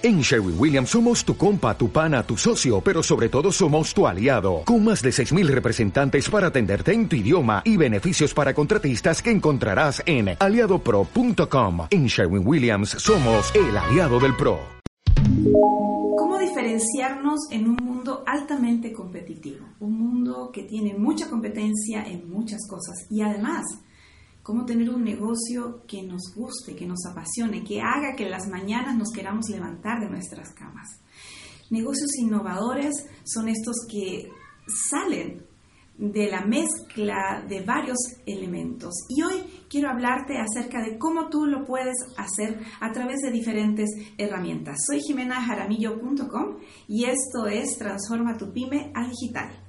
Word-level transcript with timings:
En 0.00 0.20
Sherwin 0.20 0.54
Williams 0.56 0.90
somos 0.90 1.24
tu 1.24 1.36
compa, 1.36 1.76
tu 1.76 1.90
pana, 1.90 2.22
tu 2.22 2.36
socio, 2.36 2.80
pero 2.80 3.02
sobre 3.02 3.28
todo 3.28 3.50
somos 3.50 3.92
tu 3.92 4.06
aliado, 4.06 4.62
con 4.64 4.84
más 4.84 5.02
de 5.02 5.10
6.000 5.10 5.48
representantes 5.48 6.30
para 6.30 6.46
atenderte 6.46 6.92
en 6.92 7.08
tu 7.08 7.16
idioma 7.16 7.62
y 7.64 7.76
beneficios 7.76 8.32
para 8.32 8.54
contratistas 8.54 9.20
que 9.20 9.32
encontrarás 9.32 10.00
en 10.06 10.36
aliadopro.com. 10.38 11.88
En 11.90 12.06
Sherwin 12.06 12.46
Williams 12.46 12.90
somos 12.90 13.52
el 13.56 13.76
aliado 13.76 14.20
del 14.20 14.36
PRO. 14.36 14.60
¿Cómo 16.16 16.38
diferenciarnos 16.38 17.50
en 17.50 17.66
un 17.66 17.76
mundo 17.82 18.22
altamente 18.24 18.92
competitivo? 18.92 19.66
Un 19.80 19.98
mundo 19.98 20.50
que 20.52 20.62
tiene 20.62 20.94
mucha 20.94 21.28
competencia 21.28 22.04
en 22.06 22.30
muchas 22.30 22.60
cosas 22.68 23.04
y 23.10 23.20
además 23.22 23.64
cómo 24.48 24.64
tener 24.64 24.88
un 24.88 25.04
negocio 25.04 25.82
que 25.86 26.02
nos 26.02 26.32
guste, 26.34 26.74
que 26.74 26.86
nos 26.86 27.04
apasione, 27.04 27.62
que 27.62 27.82
haga 27.82 28.16
que 28.16 28.30
las 28.30 28.48
mañanas 28.48 28.96
nos 28.96 29.10
queramos 29.14 29.50
levantar 29.50 30.00
de 30.00 30.08
nuestras 30.08 30.54
camas. 30.54 30.88
Negocios 31.68 32.16
innovadores 32.16 32.94
son 33.24 33.50
estos 33.50 33.76
que 33.86 34.30
salen 34.90 35.44
de 35.98 36.30
la 36.30 36.46
mezcla 36.46 37.44
de 37.46 37.60
varios 37.60 37.98
elementos. 38.24 38.94
Y 39.10 39.22
hoy 39.22 39.44
quiero 39.68 39.90
hablarte 39.90 40.38
acerca 40.38 40.82
de 40.82 40.96
cómo 40.96 41.28
tú 41.28 41.44
lo 41.44 41.66
puedes 41.66 41.96
hacer 42.16 42.58
a 42.80 42.90
través 42.90 43.18
de 43.20 43.30
diferentes 43.30 43.90
herramientas. 44.16 44.78
Soy 44.86 45.00
Jimena 45.00 45.42
Jaramillo.com 45.42 46.56
y 46.86 47.04
esto 47.04 47.48
es 47.48 47.76
Transforma 47.76 48.38
tu 48.38 48.50
pyme 48.50 48.92
al 48.94 49.10
digital. 49.10 49.67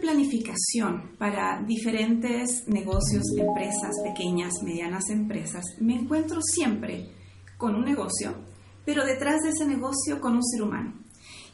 Planificación 0.00 1.16
para 1.18 1.62
diferentes 1.62 2.66
negocios, 2.66 3.24
empresas, 3.38 3.96
pequeñas, 4.02 4.54
medianas 4.62 5.08
empresas, 5.10 5.64
me 5.80 5.94
encuentro 5.94 6.40
siempre 6.42 7.10
con 7.56 7.74
un 7.74 7.84
negocio, 7.84 8.34
pero 8.84 9.04
detrás 9.04 9.40
de 9.42 9.50
ese 9.50 9.66
negocio 9.66 10.20
con 10.20 10.34
un 10.34 10.42
ser 10.42 10.62
humano. 10.62 10.94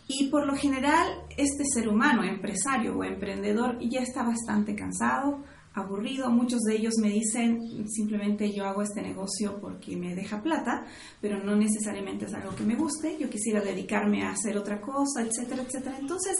Y 0.08 0.28
por 0.28 0.46
lo 0.46 0.54
general, 0.54 1.06
este 1.36 1.64
ser 1.64 1.88
humano, 1.88 2.22
empresario 2.22 2.96
o 2.96 3.02
emprendedor, 3.02 3.78
ya 3.80 4.00
está 4.02 4.22
bastante 4.22 4.76
cansado, 4.76 5.42
aburrido. 5.76 6.30
Muchos 6.30 6.62
de 6.62 6.74
ellos 6.74 6.94
me 7.00 7.10
dicen 7.10 7.60
simplemente 7.88 8.52
yo 8.52 8.64
hago 8.64 8.82
este 8.82 9.02
negocio 9.02 9.58
porque 9.60 9.96
me 9.96 10.14
deja 10.14 10.42
plata, 10.42 10.86
pero 11.20 11.42
no 11.44 11.54
necesariamente 11.54 12.24
es 12.24 12.34
algo 12.34 12.56
que 12.56 12.64
me 12.64 12.74
guste. 12.74 13.16
Yo 13.20 13.30
quisiera 13.30 13.60
dedicarme 13.60 14.24
a 14.24 14.30
hacer 14.30 14.56
otra 14.56 14.80
cosa, 14.80 15.22
etcétera, 15.22 15.62
etcétera. 15.62 15.96
Entonces, 16.00 16.34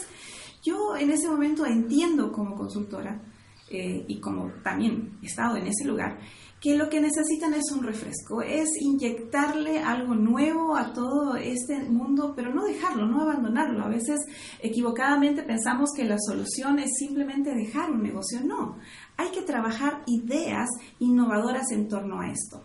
yo 0.63 0.97
en 0.97 1.11
ese 1.11 1.29
momento 1.29 1.65
entiendo 1.65 2.31
como 2.31 2.55
consultora 2.55 3.21
eh, 3.69 4.05
y 4.07 4.19
como 4.19 4.51
también 4.63 5.17
he 5.21 5.27
estado 5.27 5.55
en 5.57 5.67
ese 5.67 5.85
lugar, 5.85 6.19
que 6.59 6.75
lo 6.75 6.89
que 6.89 6.99
necesitan 6.99 7.53
es 7.53 7.71
un 7.71 7.83
refresco, 7.83 8.41
es 8.41 8.69
inyectarle 8.79 9.79
algo 9.79 10.15
nuevo 10.15 10.75
a 10.75 10.91
todo 10.91 11.35
este 11.35 11.83
mundo, 11.83 12.33
pero 12.35 12.53
no 12.53 12.65
dejarlo, 12.65 13.05
no 13.05 13.21
abandonarlo. 13.21 13.83
A 13.83 13.89
veces 13.89 14.21
equivocadamente 14.59 15.43
pensamos 15.43 15.91
que 15.95 16.03
la 16.03 16.17
solución 16.19 16.79
es 16.79 16.97
simplemente 16.97 17.53
dejar 17.53 17.91
un 17.91 18.01
negocio. 18.01 18.41
No, 18.43 18.77
hay 19.17 19.29
que 19.29 19.43
trabajar 19.43 20.01
ideas 20.07 20.69
innovadoras 20.99 21.71
en 21.71 21.87
torno 21.87 22.21
a 22.21 22.31
esto. 22.31 22.63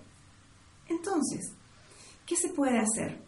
Entonces, 0.88 1.52
¿qué 2.24 2.36
se 2.36 2.48
puede 2.48 2.78
hacer? 2.78 3.20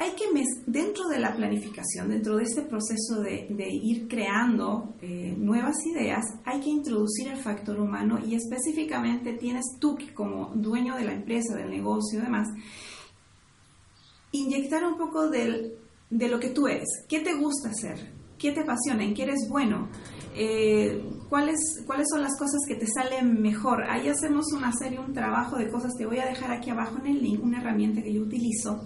Hay 0.00 0.12
que, 0.12 0.24
dentro 0.66 1.08
de 1.08 1.18
la 1.18 1.36
planificación, 1.36 2.08
dentro 2.08 2.38
de 2.38 2.44
este 2.44 2.62
proceso 2.62 3.20
de, 3.20 3.46
ir 3.70 4.08
creando 4.08 4.94
eh, 5.02 5.34
nuevas 5.36 5.76
ideas, 5.84 6.24
hay 6.46 6.58
que 6.60 6.70
introducir 6.70 7.28
el 7.28 7.36
factor 7.36 7.78
humano 7.78 8.18
y 8.26 8.34
específicamente 8.34 9.34
tienes 9.34 9.76
tú 9.78 9.98
como 10.14 10.52
dueño 10.54 10.96
de 10.96 11.04
la 11.04 11.12
empresa, 11.12 11.54
del 11.54 11.68
negocio 11.68 12.18
y 12.18 12.22
demás, 12.22 12.48
inyectar 14.32 14.86
un 14.86 14.96
poco 14.96 15.28
de 15.28 15.76
lo 16.08 16.40
que 16.40 16.48
tú 16.48 16.66
eres. 16.66 16.88
¿Qué 17.06 17.20
te 17.20 17.34
gusta 17.34 17.68
hacer? 17.68 18.10
¿Qué 18.38 18.52
te 18.52 18.60
apasiona? 18.60 19.04
¿En 19.04 19.12
qué 19.12 19.24
eres 19.24 19.46
bueno? 19.50 19.90
Eh, 20.34 21.04
¿cuáles, 21.28 21.58
¿Cuáles 21.86 22.06
son 22.10 22.22
las 22.22 22.38
cosas 22.38 22.60
que 22.66 22.76
te 22.76 22.86
salen 22.86 23.42
mejor? 23.42 23.82
Ahí 23.82 24.08
hacemos 24.08 24.50
una 24.54 24.72
serie, 24.72 24.98
un 24.98 25.12
trabajo 25.12 25.58
de 25.58 25.68
cosas. 25.68 25.92
Te 25.98 26.06
voy 26.06 26.20
a 26.20 26.26
dejar 26.26 26.52
aquí 26.52 26.70
abajo 26.70 26.96
en 27.04 27.16
el 27.16 27.22
link 27.22 27.44
una 27.44 27.60
herramienta 27.60 28.02
que 28.02 28.14
yo 28.14 28.22
utilizo 28.22 28.80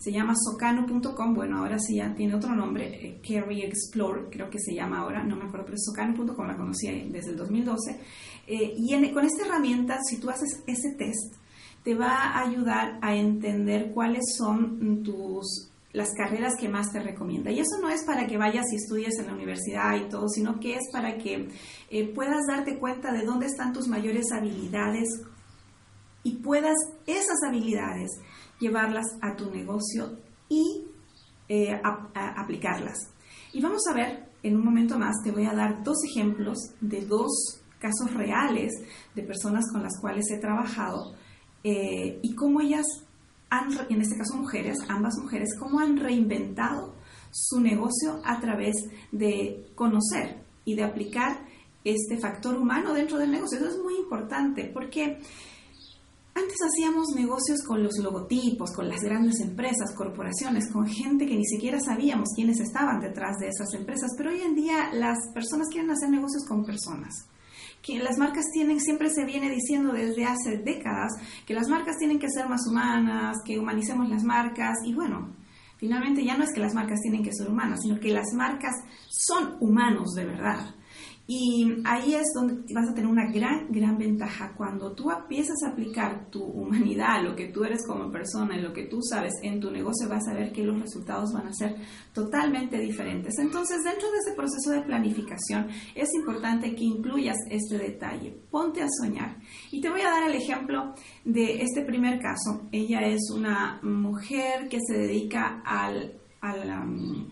se 0.00 0.10
llama 0.10 0.32
socano.com, 0.34 1.34
bueno, 1.34 1.58
ahora 1.58 1.78
sí 1.78 1.96
ya 1.96 2.14
tiene 2.14 2.34
otro 2.34 2.54
nombre, 2.54 3.06
eh, 3.06 3.20
Carry 3.20 3.60
Explore, 3.60 4.30
creo 4.30 4.48
que 4.48 4.58
se 4.58 4.74
llama 4.74 5.00
ahora, 5.00 5.22
no 5.22 5.36
me 5.36 5.44
acuerdo, 5.44 5.66
pero 5.66 5.76
socano.com 5.78 6.46
la 6.46 6.56
conocí 6.56 6.86
desde 7.10 7.32
el 7.32 7.36
2012. 7.36 8.00
Eh, 8.46 8.74
y 8.78 9.12
con 9.12 9.26
esta 9.26 9.44
herramienta, 9.44 9.98
si 10.02 10.18
tú 10.18 10.30
haces 10.30 10.62
ese 10.66 10.94
test, 10.96 11.34
te 11.84 11.94
va 11.94 12.14
a 12.14 12.40
ayudar 12.40 12.98
a 13.02 13.14
entender 13.14 13.92
cuáles 13.92 14.22
son 14.38 15.02
tus 15.02 15.70
las 15.92 16.14
carreras 16.14 16.54
que 16.58 16.68
más 16.68 16.92
te 16.92 17.00
recomienda. 17.00 17.50
Y 17.50 17.58
eso 17.58 17.78
no 17.82 17.90
es 17.90 18.04
para 18.04 18.26
que 18.26 18.38
vayas 18.38 18.72
y 18.72 18.76
estudies 18.76 19.18
en 19.18 19.26
la 19.26 19.34
universidad 19.34 19.96
y 19.96 20.08
todo, 20.08 20.28
sino 20.28 20.60
que 20.60 20.76
es 20.76 20.84
para 20.92 21.18
que 21.18 21.48
eh, 21.90 22.14
puedas 22.14 22.46
darte 22.48 22.78
cuenta 22.78 23.12
de 23.12 23.24
dónde 23.24 23.46
están 23.46 23.72
tus 23.72 23.86
mayores 23.88 24.32
habilidades 24.32 25.08
y 26.22 26.36
puedas 26.36 26.76
esas 27.06 27.42
habilidades 27.46 28.10
llevarlas 28.60 29.06
a 29.22 29.34
tu 29.34 29.50
negocio 29.50 30.18
y 30.48 30.84
eh, 31.48 31.80
aplicarlas. 32.14 33.12
Y 33.52 33.60
vamos 33.60 33.82
a 33.90 33.94
ver, 33.94 34.28
en 34.42 34.56
un 34.56 34.64
momento 34.64 34.98
más, 34.98 35.16
te 35.24 35.32
voy 35.32 35.46
a 35.46 35.54
dar 35.54 35.82
dos 35.82 35.98
ejemplos 36.04 36.58
de 36.80 37.04
dos 37.04 37.60
casos 37.80 38.14
reales 38.14 38.72
de 39.14 39.22
personas 39.22 39.64
con 39.72 39.82
las 39.82 39.98
cuales 40.00 40.30
he 40.30 40.38
trabajado 40.38 41.14
eh, 41.64 42.20
y 42.22 42.34
cómo 42.34 42.60
ellas 42.60 42.86
han, 43.48 43.70
en 43.88 44.00
este 44.00 44.16
caso 44.16 44.36
mujeres, 44.36 44.78
ambas 44.88 45.16
mujeres, 45.18 45.56
cómo 45.58 45.80
han 45.80 45.96
reinventado 45.96 46.94
su 47.32 47.60
negocio 47.60 48.20
a 48.24 48.40
través 48.40 48.76
de 49.10 49.66
conocer 49.74 50.44
y 50.64 50.74
de 50.74 50.84
aplicar 50.84 51.44
este 51.84 52.18
factor 52.18 52.56
humano 52.56 52.92
dentro 52.92 53.18
del 53.18 53.30
negocio. 53.30 53.58
Eso 53.58 53.68
es 53.68 53.78
muy 53.78 53.96
importante 53.96 54.70
porque 54.72 55.18
antes 56.34 56.58
hacíamos 56.62 57.08
negocios 57.16 57.62
con 57.66 57.82
los 57.82 57.98
logotipos, 57.98 58.70
con 58.72 58.88
las 58.88 59.00
grandes 59.00 59.40
empresas, 59.40 59.94
corporaciones, 59.96 60.70
con 60.72 60.86
gente 60.86 61.26
que 61.26 61.36
ni 61.36 61.44
siquiera 61.44 61.80
sabíamos 61.80 62.28
quiénes 62.36 62.60
estaban 62.60 63.00
detrás 63.00 63.38
de 63.38 63.48
esas 63.48 63.74
empresas, 63.74 64.12
pero 64.16 64.30
hoy 64.30 64.40
en 64.42 64.54
día 64.54 64.92
las 64.92 65.18
personas 65.34 65.68
quieren 65.68 65.90
hacer 65.90 66.08
negocios 66.08 66.44
con 66.46 66.64
personas. 66.64 67.26
Que 67.82 67.98
las 67.98 68.18
marcas 68.18 68.44
tienen, 68.52 68.78
siempre 68.78 69.10
se 69.10 69.24
viene 69.24 69.50
diciendo 69.50 69.92
desde 69.92 70.24
hace 70.24 70.58
décadas, 70.58 71.12
que 71.46 71.54
las 71.54 71.68
marcas 71.68 71.96
tienen 71.98 72.18
que 72.18 72.30
ser 72.30 72.48
más 72.48 72.66
humanas, 72.68 73.38
que 73.44 73.58
humanicemos 73.58 74.08
las 74.08 74.22
marcas 74.22 74.76
y 74.84 74.94
bueno, 74.94 75.34
finalmente 75.78 76.24
ya 76.24 76.36
no 76.36 76.44
es 76.44 76.52
que 76.52 76.60
las 76.60 76.74
marcas 76.74 77.00
tienen 77.00 77.24
que 77.24 77.32
ser 77.32 77.48
humanas, 77.48 77.80
sino 77.82 77.98
que 77.98 78.12
las 78.12 78.32
marcas 78.34 78.74
son 79.08 79.56
humanos 79.60 80.12
de 80.14 80.26
verdad. 80.26 80.74
Y 81.32 81.80
ahí 81.84 82.14
es 82.14 82.26
donde 82.34 82.64
vas 82.74 82.88
a 82.88 82.92
tener 82.92 83.08
una 83.08 83.30
gran, 83.30 83.70
gran 83.70 83.96
ventaja. 83.96 84.52
Cuando 84.56 84.96
tú 84.96 85.12
empiezas 85.12 85.62
a 85.62 85.70
aplicar 85.70 86.28
tu 86.28 86.42
humanidad, 86.42 87.22
lo 87.22 87.36
que 87.36 87.46
tú 87.46 87.62
eres 87.62 87.86
como 87.86 88.10
persona 88.10 88.56
lo 88.58 88.72
que 88.72 88.86
tú 88.86 89.00
sabes 89.00 89.34
en 89.44 89.60
tu 89.60 89.70
negocio, 89.70 90.08
vas 90.08 90.26
a 90.26 90.34
ver 90.34 90.50
que 90.50 90.64
los 90.64 90.80
resultados 90.80 91.32
van 91.32 91.46
a 91.46 91.52
ser 91.52 91.76
totalmente 92.12 92.80
diferentes. 92.80 93.38
Entonces, 93.38 93.84
dentro 93.84 94.10
de 94.10 94.18
ese 94.18 94.34
proceso 94.34 94.72
de 94.72 94.82
planificación, 94.82 95.68
es 95.94 96.08
importante 96.14 96.74
que 96.74 96.82
incluyas 96.82 97.36
este 97.48 97.78
detalle. 97.78 98.36
Ponte 98.50 98.82
a 98.82 98.88
soñar. 99.00 99.36
Y 99.70 99.80
te 99.80 99.88
voy 99.88 100.00
a 100.00 100.10
dar 100.10 100.28
el 100.28 100.34
ejemplo 100.34 100.94
de 101.24 101.62
este 101.62 101.82
primer 101.84 102.18
caso. 102.18 102.68
Ella 102.72 103.02
es 103.02 103.30
una 103.32 103.78
mujer 103.84 104.68
que 104.68 104.78
se 104.84 104.98
dedica 104.98 105.62
al, 105.64 106.12
um, 106.42 107.28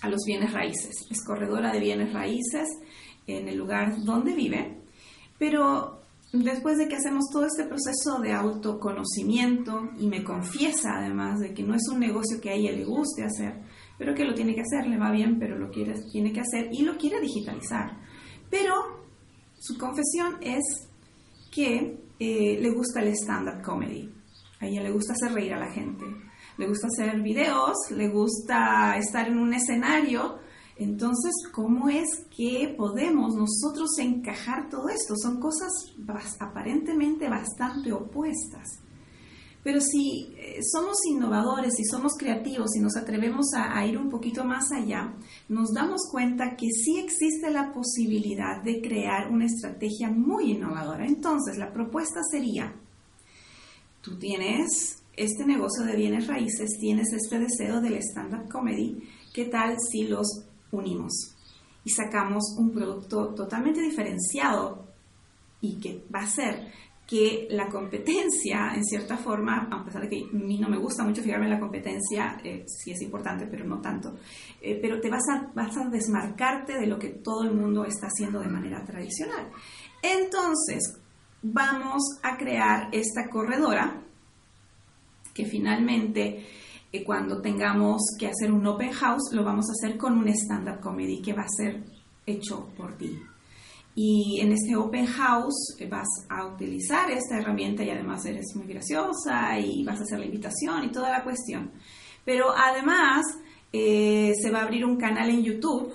a 0.00 0.08
los 0.08 0.20
bienes 0.26 0.50
raíces. 0.50 0.94
Es 1.10 1.22
corredora 1.22 1.70
de 1.74 1.80
bienes 1.80 2.10
raíces 2.14 2.68
en 3.28 3.48
el 3.48 3.56
lugar 3.56 4.02
donde 4.04 4.34
vive, 4.34 4.82
pero 5.38 6.00
después 6.32 6.78
de 6.78 6.88
que 6.88 6.96
hacemos 6.96 7.26
todo 7.32 7.46
este 7.46 7.64
proceso 7.64 8.20
de 8.20 8.32
autoconocimiento 8.32 9.90
y 9.98 10.08
me 10.08 10.24
confiesa 10.24 10.96
además 10.96 11.40
de 11.40 11.54
que 11.54 11.62
no 11.62 11.74
es 11.74 11.88
un 11.92 12.00
negocio 12.00 12.40
que 12.40 12.50
a 12.50 12.54
ella 12.54 12.72
le 12.72 12.84
guste 12.84 13.24
hacer, 13.24 13.62
pero 13.98 14.14
que 14.14 14.24
lo 14.24 14.34
tiene 14.34 14.54
que 14.54 14.62
hacer, 14.62 14.86
le 14.86 14.98
va 14.98 15.10
bien, 15.10 15.38
pero 15.38 15.58
lo 15.58 15.70
quiere, 15.70 15.94
tiene 16.10 16.32
que 16.32 16.40
hacer 16.40 16.68
y 16.72 16.82
lo 16.82 16.96
quiere 16.96 17.20
digitalizar. 17.20 17.98
Pero 18.50 18.74
su 19.58 19.76
confesión 19.76 20.36
es 20.40 20.62
que 21.50 21.98
eh, 22.18 22.58
le 22.60 22.70
gusta 22.70 23.00
el 23.00 23.08
stand-up 23.08 23.62
comedy. 23.62 24.12
A 24.60 24.66
ella 24.66 24.82
le 24.82 24.90
gusta 24.90 25.12
hacer 25.12 25.32
reír 25.32 25.52
a 25.52 25.58
la 25.58 25.70
gente. 25.70 26.04
Le 26.56 26.66
gusta 26.66 26.88
hacer 26.88 27.20
videos, 27.22 27.76
le 27.90 28.08
gusta 28.08 28.96
estar 28.96 29.28
en 29.28 29.38
un 29.38 29.54
escenario 29.54 30.38
entonces, 30.78 31.32
¿cómo 31.52 31.88
es 31.88 32.06
que 32.36 32.72
podemos 32.76 33.34
nosotros 33.34 33.98
encajar 33.98 34.68
todo 34.70 34.88
esto? 34.88 35.14
Son 35.20 35.40
cosas 35.40 35.72
aparentemente 36.38 37.28
bastante 37.28 37.92
opuestas. 37.92 38.80
Pero 39.64 39.80
si 39.80 40.32
eh, 40.36 40.60
somos 40.72 40.96
innovadores, 41.10 41.74
si 41.74 41.84
somos 41.84 42.12
creativos, 42.16 42.76
y 42.76 42.80
nos 42.80 42.96
atrevemos 42.96 43.46
a, 43.56 43.84
ir 43.84 43.98
un 43.98 44.08
poquito 44.08 44.44
más 44.44 44.70
allá, 44.70 45.14
nos 45.48 45.72
damos 45.74 46.02
cuenta 46.12 46.56
que 46.56 46.68
sí 46.70 47.00
existe 47.00 47.50
la 47.50 47.72
posibilidad 47.72 48.62
de 48.62 48.80
crear 48.80 49.32
una 49.32 49.46
estrategia 49.46 50.10
muy 50.10 50.52
innovadora. 50.52 51.04
Entonces, 51.06 51.58
la 51.58 51.72
propuesta 51.72 52.20
sería, 52.30 52.72
tú 54.00 54.16
tienes 54.16 55.02
este 55.16 55.44
negocio 55.44 55.84
de 55.84 55.96
bienes 55.96 56.28
raíces, 56.28 56.78
tienes 56.78 57.12
este 57.12 57.40
deseo 57.40 57.80
del 57.80 57.96
stand-up 57.96 58.48
comedy, 58.48 59.02
¿qué 59.34 59.46
tal 59.46 59.76
si 59.90 60.04
los 60.04 60.44
unimos? 60.70 61.34
Y 61.84 61.90
sacamos 61.90 62.56
un 62.58 62.70
producto 62.70 63.34
totalmente 63.34 63.80
diferenciado 63.80 64.86
y 65.60 65.80
que 65.80 66.04
va 66.14 66.20
a 66.20 66.26
ser 66.26 66.72
que 67.08 67.48
la 67.50 67.68
competencia, 67.70 68.74
en 68.74 68.84
cierta 68.84 69.16
forma, 69.16 69.66
a 69.70 69.82
pesar 69.82 70.02
de 70.02 70.10
que 70.10 70.24
a 70.24 70.36
mí 70.36 70.58
no 70.58 70.68
me 70.68 70.76
gusta 70.76 71.04
mucho 71.04 71.22
fijarme 71.22 71.46
en 71.46 71.52
la 71.52 71.58
competencia, 71.58 72.38
eh, 72.44 72.66
sí 72.66 72.90
es 72.90 73.00
importante, 73.00 73.46
pero 73.46 73.64
no 73.64 73.80
tanto, 73.80 74.18
eh, 74.60 74.78
pero 74.80 75.00
te 75.00 75.08
vas 75.08 75.22
a, 75.30 75.50
vas 75.54 75.74
a 75.78 75.88
desmarcarte 75.88 76.78
de 76.78 76.86
lo 76.86 76.98
que 76.98 77.08
todo 77.08 77.44
el 77.44 77.54
mundo 77.54 77.86
está 77.86 78.08
haciendo 78.08 78.40
de 78.40 78.48
manera 78.48 78.84
tradicional. 78.84 79.48
Entonces, 80.02 81.00
vamos 81.40 82.02
a 82.22 82.36
crear 82.36 82.90
esta 82.92 83.30
corredora 83.30 84.02
que 85.32 85.46
finalmente 85.46 86.46
eh, 86.90 87.04
cuando 87.04 87.40
tengamos 87.40 88.00
que 88.18 88.28
hacer 88.28 88.50
un 88.50 88.66
open 88.66 88.92
house 88.92 89.30
lo 89.32 89.44
vamos 89.44 89.66
a 89.68 89.72
hacer 89.72 89.98
con 89.98 90.16
un 90.16 90.28
stand-up 90.28 90.80
comedy 90.80 91.20
que 91.20 91.34
va 91.34 91.42
a 91.42 91.48
ser 91.48 91.82
hecho 92.24 92.68
por 92.76 92.96
ti. 92.96 93.18
Y 93.94 94.40
en 94.40 94.52
este 94.52 94.76
open 94.76 95.06
house 95.06 95.76
eh, 95.78 95.88
vas 95.88 96.08
a 96.28 96.46
utilizar 96.46 97.10
esta 97.10 97.38
herramienta 97.38 97.82
y 97.82 97.90
además 97.90 98.24
eres 98.24 98.54
muy 98.54 98.66
graciosa 98.66 99.58
y 99.58 99.84
vas 99.84 99.98
a 100.00 100.04
hacer 100.04 100.18
la 100.18 100.26
invitación 100.26 100.84
y 100.84 100.92
toda 100.92 101.10
la 101.10 101.24
cuestión. 101.24 101.72
Pero 102.24 102.46
además 102.56 103.24
eh, 103.72 104.32
se 104.40 104.50
va 104.50 104.60
a 104.60 104.62
abrir 104.62 104.84
un 104.84 104.96
canal 104.96 105.28
en 105.28 105.42
YouTube 105.42 105.92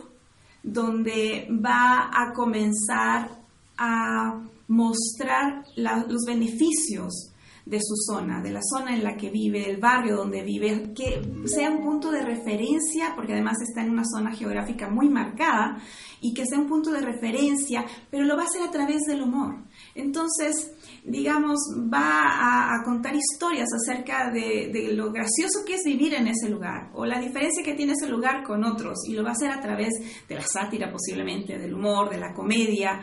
donde 0.61 1.47
va 1.49 2.11
a 2.13 2.33
comenzar 2.33 3.29
a 3.77 4.41
mostrar 4.67 5.63
los 5.75 6.21
beneficios 6.25 7.32
de 7.65 7.79
su 7.81 7.95
zona, 7.95 8.41
de 8.41 8.51
la 8.51 8.61
zona 8.61 8.93
en 8.93 9.03
la 9.03 9.15
que 9.15 9.29
vive, 9.29 9.69
el 9.69 9.77
barrio 9.77 10.17
donde 10.17 10.43
vive, 10.43 10.93
que 10.93 11.21
sea 11.45 11.69
un 11.71 11.81
punto 11.81 12.11
de 12.11 12.21
referencia, 12.21 13.13
porque 13.15 13.33
además 13.33 13.57
está 13.61 13.81
en 13.81 13.91
una 13.91 14.03
zona 14.05 14.33
geográfica 14.35 14.89
muy 14.89 15.09
marcada, 15.09 15.81
y 16.19 16.33
que 16.33 16.45
sea 16.45 16.59
un 16.59 16.67
punto 16.67 16.91
de 16.91 17.01
referencia, 17.01 17.85
pero 18.09 18.25
lo 18.25 18.35
va 18.35 18.43
a 18.43 18.45
hacer 18.45 18.61
a 18.61 18.71
través 18.71 19.01
del 19.07 19.21
humor. 19.21 19.63
Entonces, 19.95 20.73
digamos, 21.03 21.59
va 21.91 22.75
a, 22.75 22.83
contar 22.83 23.15
historias 23.15 23.69
acerca 23.73 24.31
de, 24.31 24.69
de, 24.73 24.93
lo 24.93 25.11
gracioso 25.11 25.63
que 25.65 25.75
es 25.75 25.83
vivir 25.85 26.13
en 26.15 26.27
ese 26.27 26.49
lugar, 26.49 26.89
o 26.93 27.05
la 27.05 27.19
diferencia 27.19 27.63
que 27.63 27.75
tiene 27.75 27.93
ese 27.93 28.09
lugar 28.09 28.43
con 28.43 28.63
otros, 28.63 28.97
y 29.07 29.13
lo 29.13 29.23
va 29.23 29.29
a 29.29 29.33
hacer 29.33 29.51
a 29.51 29.61
través 29.61 29.93
de 30.27 30.35
la 30.35 30.41
sátira 30.41 30.91
posiblemente, 30.91 31.57
del 31.57 31.73
humor, 31.73 32.09
de 32.09 32.17
la 32.17 32.33
comedia, 32.33 33.01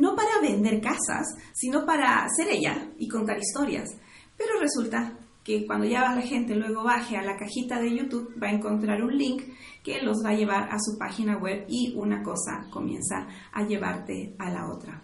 no 0.00 0.14
para 0.14 0.40
vender 0.40 0.80
casas, 0.80 1.26
sino 1.54 1.84
para 1.86 2.26
ser 2.28 2.48
ella 2.48 2.90
y 2.98 3.08
contar 3.08 3.38
historias. 3.38 3.90
Pero 4.36 4.60
resulta 4.60 5.18
que 5.46 5.64
cuando 5.64 5.86
ya 5.86 6.12
la 6.12 6.22
gente 6.22 6.56
luego 6.56 6.82
baje 6.82 7.16
a 7.16 7.22
la 7.22 7.36
cajita 7.36 7.80
de 7.80 7.96
YouTube 7.96 8.34
va 8.42 8.48
a 8.48 8.52
encontrar 8.52 9.00
un 9.02 9.16
link 9.16 9.42
que 9.84 10.02
los 10.02 10.24
va 10.24 10.30
a 10.30 10.34
llevar 10.34 10.68
a 10.72 10.78
su 10.80 10.98
página 10.98 11.38
web 11.38 11.64
y 11.68 11.94
una 11.94 12.20
cosa 12.20 12.66
comienza 12.68 13.28
a 13.52 13.62
llevarte 13.62 14.34
a 14.40 14.50
la 14.50 14.68
otra. 14.68 15.00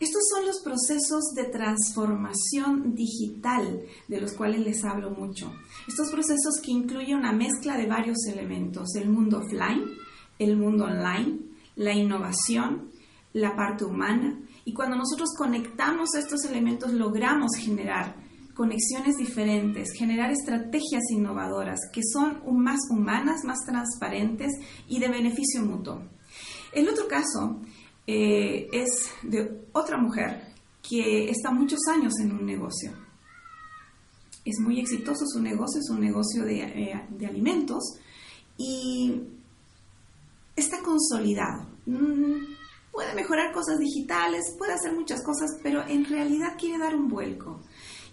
Estos 0.00 0.22
son 0.28 0.46
los 0.46 0.60
procesos 0.60 1.32
de 1.34 1.44
transformación 1.44 2.94
digital 2.94 3.82
de 4.08 4.20
los 4.20 4.32
cuales 4.32 4.60
les 4.60 4.84
hablo 4.84 5.10
mucho. 5.10 5.52
Estos 5.86 6.10
procesos 6.10 6.60
que 6.62 6.72
incluyen 6.72 7.18
una 7.18 7.32
mezcla 7.32 7.76
de 7.76 7.86
varios 7.86 8.26
elementos, 8.26 8.94
el 8.96 9.08
mundo 9.08 9.38
offline, 9.38 9.84
el 10.38 10.56
mundo 10.56 10.84
online, 10.84 11.38
la 11.76 11.92
innovación, 11.92 12.90
la 13.32 13.54
parte 13.54 13.84
humana. 13.84 14.40
Y 14.64 14.72
cuando 14.72 14.96
nosotros 14.96 15.30
conectamos 15.36 16.14
estos 16.14 16.44
elementos 16.44 16.92
logramos 16.92 17.52
generar 17.56 18.16
conexiones 18.54 19.16
diferentes, 19.16 19.92
generar 19.92 20.30
estrategias 20.30 21.02
innovadoras 21.10 21.80
que 21.92 22.02
son 22.04 22.40
más 22.56 22.78
humanas, 22.90 23.44
más 23.44 23.58
transparentes 23.66 24.52
y 24.88 25.00
de 25.00 25.08
beneficio 25.08 25.62
mutuo. 25.62 26.02
El 26.72 26.88
otro 26.88 27.06
caso 27.08 27.60
eh, 28.06 28.68
es 28.72 29.10
de 29.22 29.66
otra 29.72 29.96
mujer 29.96 30.52
que 30.86 31.30
está 31.30 31.50
muchos 31.50 31.80
años 31.92 32.12
en 32.20 32.32
un 32.32 32.44
negocio. 32.44 32.92
Es 34.44 34.58
muy 34.60 34.78
exitoso 34.78 35.24
su 35.26 35.40
negocio, 35.40 35.80
es 35.80 35.90
un 35.90 36.00
negocio 36.00 36.44
de, 36.44 36.60
eh, 36.62 37.06
de 37.08 37.26
alimentos 37.26 37.82
y 38.58 39.22
está 40.54 40.82
consolidado. 40.82 41.66
Mm, 41.86 42.54
puede 42.92 43.14
mejorar 43.14 43.52
cosas 43.52 43.78
digitales, 43.78 44.54
puede 44.58 44.74
hacer 44.74 44.92
muchas 44.92 45.22
cosas, 45.22 45.58
pero 45.62 45.86
en 45.86 46.04
realidad 46.04 46.56
quiere 46.58 46.78
dar 46.78 46.94
un 46.94 47.08
vuelco. 47.08 47.60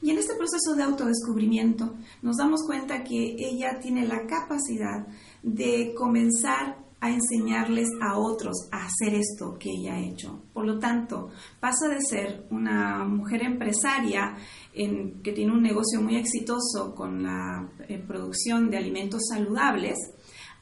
Y 0.01 0.09
en 0.09 0.17
este 0.17 0.33
proceso 0.33 0.73
de 0.75 0.83
autodescubrimiento 0.83 1.93
nos 2.23 2.37
damos 2.37 2.63
cuenta 2.65 3.03
que 3.03 3.35
ella 3.37 3.79
tiene 3.79 4.07
la 4.07 4.25
capacidad 4.25 5.05
de 5.43 5.93
comenzar 5.95 6.77
a 7.01 7.09
enseñarles 7.09 7.89
a 7.99 8.17
otros 8.17 8.69
a 8.71 8.85
hacer 8.85 9.15
esto 9.15 9.57
que 9.59 9.71
ella 9.71 9.95
ha 9.95 9.99
hecho. 9.99 10.43
Por 10.53 10.65
lo 10.65 10.77
tanto, 10.77 11.29
pasa 11.59 11.89
de 11.89 11.99
ser 11.99 12.45
una 12.51 13.03
mujer 13.05 13.41
empresaria 13.43 14.35
que 14.71 15.33
tiene 15.33 15.51
un 15.51 15.63
negocio 15.63 15.99
muy 15.99 16.15
exitoso 16.15 16.93
con 16.95 17.23
la 17.23 17.67
eh, 17.89 17.97
producción 17.97 18.69
de 18.69 18.77
alimentos 18.77 19.23
saludables, 19.29 19.97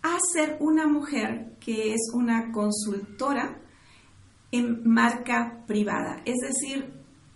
a 0.01 0.17
ser 0.33 0.57
una 0.61 0.87
mujer 0.87 1.57
que 1.59 1.93
es 1.93 2.09
una 2.13 2.53
consultora 2.53 3.61
en 4.51 4.81
marca 4.89 5.65
privada. 5.67 6.21
Es 6.25 6.37
decir, 6.37 6.93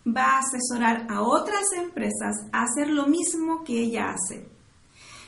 va 0.07 0.37
a 0.37 0.39
asesorar 0.39 1.07
a 1.09 1.21
otras 1.21 1.63
empresas 1.77 2.47
a 2.53 2.63
hacer 2.63 2.89
lo 2.89 3.07
mismo 3.07 3.65
que 3.65 3.81
ella 3.81 4.11
hace. 4.11 4.52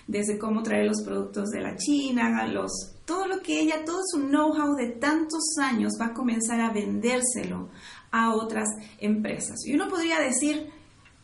Desde 0.08 0.38
cómo 0.38 0.62
traer 0.62 0.86
los 0.86 1.02
productos 1.04 1.50
de 1.50 1.62
la 1.62 1.76
China, 1.78 2.48
los, 2.48 2.72
todo 3.06 3.26
lo 3.28 3.42
que 3.42 3.60
ella, 3.60 3.84
todo 3.86 4.02
su 4.06 4.20
know-how 4.20 4.76
de 4.76 4.92
tantos 4.92 5.44
años 5.60 5.94
va 6.00 6.08
a 6.08 6.14
comenzar 6.14 6.62
a 6.62 6.72
vendérselo 6.72 7.70
a 8.12 8.34
otras 8.36 8.70
empresas. 9.00 9.66
Y 9.66 9.74
uno 9.74 9.90
podría 9.90 10.20
decir, 10.20 10.70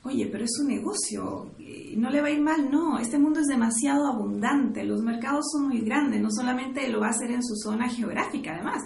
oye, 0.03 0.27
pero 0.31 0.45
es 0.45 0.57
un 0.59 0.67
negocio, 0.67 1.51
no 1.95 2.09
le 2.09 2.21
va 2.21 2.27
a 2.27 2.31
ir 2.31 2.41
mal. 2.41 2.69
No, 2.71 2.97
este 2.97 3.19
mundo 3.19 3.39
es 3.39 3.47
demasiado 3.47 4.07
abundante, 4.07 4.83
los 4.83 5.01
mercados 5.01 5.45
son 5.51 5.67
muy 5.67 5.81
grandes, 5.81 6.21
no 6.21 6.29
solamente 6.31 6.87
lo 6.89 6.99
va 6.99 7.07
a 7.07 7.11
hacer 7.11 7.31
en 7.31 7.43
su 7.43 7.55
zona 7.55 7.87
geográfica, 7.87 8.55
además, 8.55 8.83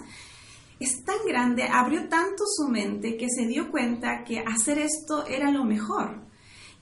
es 0.78 1.04
tan 1.04 1.16
grande, 1.26 1.64
abrió 1.64 2.08
tanto 2.08 2.44
su 2.46 2.68
mente 2.68 3.16
que 3.16 3.28
se 3.30 3.46
dio 3.46 3.70
cuenta 3.70 4.24
que 4.24 4.40
hacer 4.40 4.78
esto 4.78 5.26
era 5.26 5.50
lo 5.50 5.64
mejor. 5.64 6.25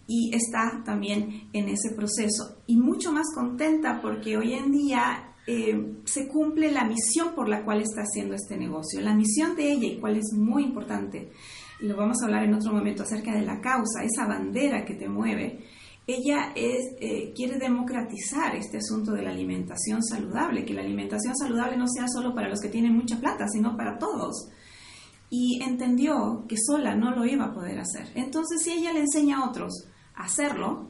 Y 0.06 0.34
está 0.34 0.82
también 0.84 1.49
en 1.53 1.69
ese 1.69 1.94
proceso. 1.94 2.63
Y 2.67 2.77
mucho 2.77 3.13
más 3.13 3.27
contenta 3.34 4.01
porque 4.03 4.37
hoy 4.37 4.53
en 4.53 4.70
día 4.70 5.34
eh, 5.46 5.99
se 6.05 6.27
cumple 6.29 6.73
la 6.73 6.84
misión 6.84 7.34
por 7.34 7.49
la 7.49 7.65
cual 7.65 7.82
está 7.82 8.03
haciendo 8.03 8.34
este 8.34 8.56
negocio. 8.56 9.01
La 9.01 9.15
misión 9.15 9.55
de 9.56 9.73
ella, 9.73 9.87
y 9.87 9.99
cuál 9.99 10.17
es 10.17 10.32
muy 10.32 10.65
importante, 10.65 11.32
y 11.81 11.87
lo 11.87 11.96
vamos 11.96 12.23
a 12.23 12.27
hablar 12.27 12.44
en 12.44 12.55
otro 12.55 12.73
momento 12.73 13.03
acerca 13.03 13.34
de 13.34 13.44
la 13.44 13.61
causa, 13.61 14.05
esa 14.05 14.27
bandera 14.27 14.84
que 14.84 14.94
te 14.94 15.08
mueve, 15.08 15.65
ella 16.06 16.53
es, 16.55 16.94
eh, 17.01 17.32
quiere 17.34 17.58
democratizar 17.58 18.55
este 18.56 18.79
asunto 18.79 19.13
de 19.13 19.23
la 19.23 19.31
alimentación 19.31 20.03
saludable, 20.03 20.65
que 20.65 20.75
la 20.75 20.82
alimentación 20.82 21.34
saludable 21.37 21.77
no 21.77 21.89
sea 21.89 22.06
solo 22.08 22.34
para 22.34 22.49
los 22.49 22.61
que 22.61 22.69
tienen 22.69 22.94
mucha 22.94 23.19
plata, 23.19 23.46
sino 23.49 23.77
para 23.77 23.99
todos. 23.99 24.49
Y 25.31 25.63
entendió 25.63 26.44
que 26.46 26.56
sola 26.58 26.94
no 26.94 27.11
lo 27.11 27.25
iba 27.25 27.46
a 27.46 27.55
poder 27.55 27.79
hacer. 27.81 28.08
Entonces, 28.15 28.63
si 28.63 28.73
ella 28.73 28.93
le 28.93 29.01
enseña 29.01 29.39
a 29.39 29.49
otros 29.49 29.89
hacerlo, 30.17 30.89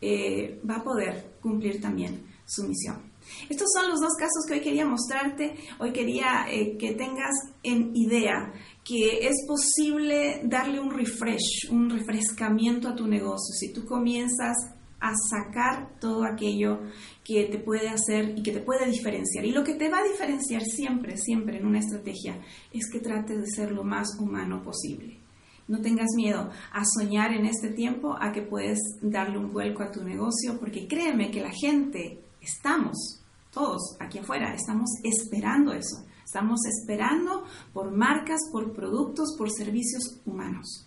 eh, 0.00 0.60
va 0.68 0.76
a 0.76 0.84
poder 0.84 1.36
cumplir 1.40 1.80
también 1.80 2.22
su 2.46 2.64
misión. 2.64 3.14
Estos 3.48 3.68
son 3.72 3.88
los 3.88 4.00
dos 4.00 4.12
casos 4.18 4.44
que 4.46 4.54
hoy 4.54 4.60
quería 4.60 4.84
mostrarte. 4.86 5.56
Hoy 5.78 5.92
quería 5.92 6.46
eh, 6.50 6.76
que 6.76 6.92
tengas 6.92 7.32
en 7.62 7.90
idea 7.94 8.52
que 8.84 9.26
es 9.26 9.46
posible 9.46 10.42
darle 10.44 10.78
un 10.78 10.90
refresh, 10.90 11.70
un 11.70 11.88
refrescamiento 11.88 12.88
a 12.88 12.94
tu 12.94 13.06
negocio. 13.06 13.54
Si 13.58 13.72
tú 13.72 13.86
comienzas 13.86 14.56
a 15.00 15.12
sacar 15.30 15.98
todo 16.00 16.24
aquello 16.24 16.80
que 17.22 17.44
te 17.44 17.58
puede 17.58 17.88
hacer 17.88 18.38
y 18.38 18.42
que 18.42 18.52
te 18.52 18.60
puede 18.60 18.86
diferenciar. 18.90 19.44
Y 19.44 19.52
lo 19.52 19.62
que 19.62 19.74
te 19.74 19.90
va 19.90 19.98
a 19.98 20.04
diferenciar 20.04 20.62
siempre, 20.62 21.18
siempre 21.18 21.58
en 21.58 21.66
una 21.66 21.80
estrategia 21.80 22.40
es 22.72 22.90
que 22.90 23.00
trates 23.00 23.38
de 23.38 23.46
ser 23.46 23.70
lo 23.70 23.84
más 23.84 24.18
humano 24.18 24.62
posible. 24.62 25.23
No 25.66 25.80
tengas 25.80 26.08
miedo 26.14 26.50
a 26.72 26.82
soñar 26.84 27.32
en 27.32 27.46
este 27.46 27.70
tiempo, 27.70 28.16
a 28.20 28.32
que 28.32 28.42
puedes 28.42 28.78
darle 29.00 29.38
un 29.38 29.52
vuelco 29.52 29.82
a 29.82 29.90
tu 29.90 30.04
negocio, 30.04 30.58
porque 30.58 30.86
créeme 30.86 31.30
que 31.30 31.40
la 31.40 31.52
gente, 31.52 32.20
estamos, 32.40 33.22
todos 33.50 33.96
aquí 34.00 34.18
afuera, 34.18 34.54
estamos 34.54 34.90
esperando 35.02 35.72
eso. 35.72 36.04
Estamos 36.24 36.60
esperando 36.66 37.44
por 37.72 37.90
marcas, 37.92 38.40
por 38.50 38.72
productos, 38.72 39.36
por 39.38 39.50
servicios 39.50 40.20
humanos. 40.26 40.86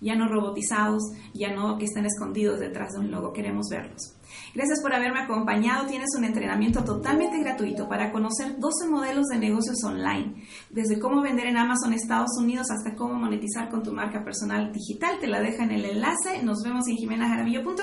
Ya 0.00 0.14
no 0.16 0.28
robotizados, 0.28 1.02
ya 1.34 1.54
no 1.54 1.78
que 1.78 1.84
estén 1.84 2.06
escondidos 2.06 2.60
detrás 2.60 2.92
de 2.92 3.00
un 3.00 3.10
logo, 3.10 3.32
queremos 3.32 3.68
verlos. 3.70 4.16
Gracias 4.54 4.80
por 4.82 4.94
haberme 4.94 5.20
acompañado. 5.20 5.86
Tienes 5.86 6.08
un 6.16 6.24
entrenamiento 6.24 6.84
totalmente 6.84 7.38
gratuito 7.38 7.88
para 7.88 8.12
conocer 8.12 8.58
12 8.58 8.88
modelos 8.88 9.26
de 9.26 9.38
negocios 9.38 9.82
online, 9.84 10.44
desde 10.70 10.98
cómo 10.98 11.22
vender 11.22 11.46
en 11.46 11.56
Amazon 11.56 11.92
Estados 11.92 12.30
Unidos 12.38 12.70
hasta 12.70 12.94
cómo 12.94 13.14
monetizar 13.14 13.70
con 13.70 13.82
tu 13.82 13.92
marca 13.92 14.24
personal 14.24 14.72
digital. 14.72 15.18
Te 15.20 15.26
la 15.26 15.40
deja 15.40 15.64
en 15.64 15.72
el 15.72 15.84
enlace. 15.84 16.42
Nos 16.42 16.62
vemos 16.64 16.86
en 16.88 16.96
jimenajaramillo.com 16.96 17.76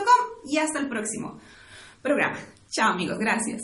y 0.46 0.58
hasta 0.58 0.80
el 0.80 0.90
próximo 0.90 1.38
programa. 2.02 2.38
Chao 2.70 2.94
amigos, 2.94 3.18
gracias. 3.18 3.62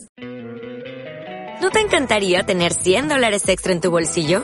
¿No 1.61 1.69
te 1.69 1.79
encantaría 1.79 2.43
tener 2.43 2.73
100 2.73 3.07
dólares 3.07 3.47
extra 3.47 3.71
en 3.71 3.81
tu 3.81 3.89
bolsillo? 3.89 4.43